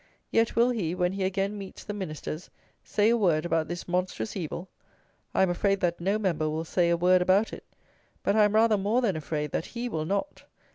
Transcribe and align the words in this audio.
Yet 0.31 0.55
will 0.55 0.71
he, 0.71 0.95
when 0.95 1.11
he 1.11 1.23
again 1.23 1.59
meets 1.59 1.83
the 1.83 1.93
Ministers, 1.93 2.49
say 2.83 3.09
a 3.11 3.17
word 3.17 3.45
about 3.45 3.67
this 3.67 3.87
monstrous 3.87 4.35
evil? 4.35 4.67
I 5.31 5.43
am 5.43 5.51
afraid 5.51 5.79
that 5.81 6.01
no 6.01 6.17
Member 6.17 6.49
will 6.49 6.65
say 6.65 6.89
a 6.89 6.97
word 6.97 7.21
about 7.21 7.53
it; 7.53 7.63
but 8.23 8.35
I 8.35 8.45
am 8.45 8.55
rather 8.55 8.77
more 8.79 9.01
than 9.03 9.15
afraid 9.15 9.51
that 9.51 9.67
he 9.77 9.87
will 9.89 10.05
not. 10.05 10.41